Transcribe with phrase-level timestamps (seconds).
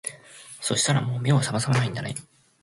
[0.61, 2.15] そしたらもう目を覚まさないんだね